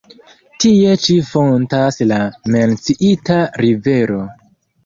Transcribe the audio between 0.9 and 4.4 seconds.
ĉi fontas la menciita rivero.